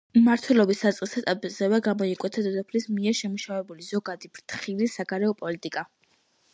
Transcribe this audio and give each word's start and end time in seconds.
მმართველობის 0.17 0.79
საწყის 0.85 1.13
ეტაპზევე 1.21 1.81
გამოიკვეთა 1.89 2.45
დედოფლის 2.49 2.89
მიერ 2.97 3.21
შემუშავებული 3.23 3.89
ზოგადად 3.93 4.35
ფრთხილი 4.41 4.93
საგარეო 4.99 5.41
პოლიტიკა. 5.45 5.91